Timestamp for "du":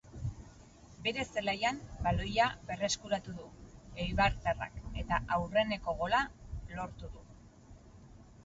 3.41-3.45, 7.17-7.25